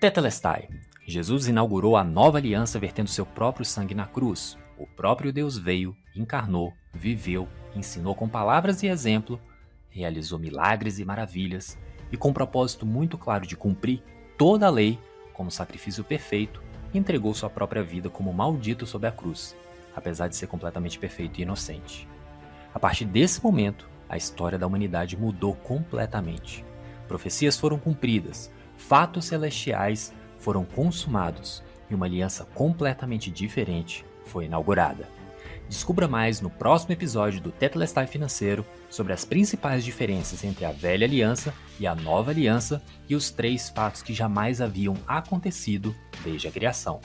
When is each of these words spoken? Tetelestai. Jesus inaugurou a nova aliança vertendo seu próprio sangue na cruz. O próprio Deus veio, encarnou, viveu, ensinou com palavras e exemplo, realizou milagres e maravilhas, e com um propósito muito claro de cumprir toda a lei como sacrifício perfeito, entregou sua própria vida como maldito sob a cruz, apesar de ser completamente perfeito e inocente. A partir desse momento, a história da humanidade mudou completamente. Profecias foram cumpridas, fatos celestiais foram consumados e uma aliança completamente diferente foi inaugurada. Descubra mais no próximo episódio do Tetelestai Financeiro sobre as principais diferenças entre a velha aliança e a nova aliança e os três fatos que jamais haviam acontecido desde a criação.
Tetelestai. 0.00 0.68
Jesus 1.04 1.48
inaugurou 1.48 1.96
a 1.96 2.04
nova 2.04 2.38
aliança 2.38 2.78
vertendo 2.78 3.10
seu 3.10 3.26
próprio 3.26 3.66
sangue 3.66 3.96
na 3.96 4.06
cruz. 4.06 4.56
O 4.78 4.86
próprio 4.86 5.32
Deus 5.32 5.58
veio, 5.58 5.96
encarnou, 6.14 6.72
viveu, 6.94 7.48
ensinou 7.74 8.14
com 8.14 8.28
palavras 8.28 8.84
e 8.84 8.86
exemplo, 8.86 9.40
realizou 9.90 10.38
milagres 10.38 11.00
e 11.00 11.04
maravilhas, 11.04 11.76
e 12.12 12.16
com 12.16 12.28
um 12.28 12.32
propósito 12.32 12.86
muito 12.86 13.18
claro 13.18 13.44
de 13.44 13.56
cumprir 13.56 14.00
toda 14.36 14.68
a 14.68 14.70
lei 14.70 15.00
como 15.34 15.50
sacrifício 15.50 16.04
perfeito, 16.04 16.62
entregou 16.94 17.34
sua 17.34 17.50
própria 17.50 17.82
vida 17.82 18.08
como 18.08 18.32
maldito 18.32 18.86
sob 18.86 19.04
a 19.04 19.10
cruz, 19.10 19.56
apesar 19.96 20.28
de 20.28 20.36
ser 20.36 20.46
completamente 20.46 20.96
perfeito 20.96 21.40
e 21.40 21.42
inocente. 21.42 22.06
A 22.72 22.78
partir 22.78 23.04
desse 23.04 23.42
momento, 23.42 23.88
a 24.08 24.16
história 24.16 24.56
da 24.56 24.66
humanidade 24.66 25.16
mudou 25.16 25.56
completamente. 25.56 26.64
Profecias 27.08 27.58
foram 27.58 27.80
cumpridas, 27.80 28.52
fatos 28.78 29.26
celestiais 29.26 30.14
foram 30.38 30.64
consumados 30.64 31.62
e 31.90 31.94
uma 31.94 32.06
aliança 32.06 32.46
completamente 32.54 33.30
diferente 33.30 34.06
foi 34.24 34.46
inaugurada. 34.46 35.06
Descubra 35.68 36.08
mais 36.08 36.40
no 36.40 36.48
próximo 36.48 36.92
episódio 36.92 37.42
do 37.42 37.50
Tetelestai 37.50 38.06
Financeiro 38.06 38.64
sobre 38.88 39.12
as 39.12 39.26
principais 39.26 39.84
diferenças 39.84 40.42
entre 40.42 40.64
a 40.64 40.72
velha 40.72 41.06
aliança 41.06 41.52
e 41.78 41.86
a 41.86 41.94
nova 41.94 42.30
aliança 42.30 42.82
e 43.06 43.14
os 43.14 43.30
três 43.30 43.68
fatos 43.68 44.00
que 44.00 44.14
jamais 44.14 44.62
haviam 44.62 44.96
acontecido 45.06 45.94
desde 46.24 46.48
a 46.48 46.50
criação. 46.50 47.00